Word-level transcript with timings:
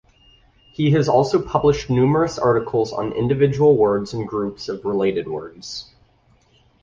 He 0.73 0.89
has 0.93 1.07
also 1.07 1.39
published 1.39 1.91
numerous 1.91 2.39
articles 2.39 2.91
on 2.91 3.11
individual 3.11 3.77
words 3.77 4.15
and 4.15 4.27
groups 4.27 4.67
of 4.67 4.83
related 4.83 5.27
words. 5.27 5.91